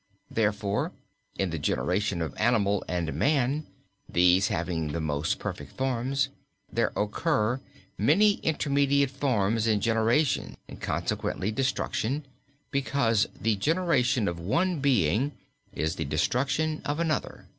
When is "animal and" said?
2.37-3.13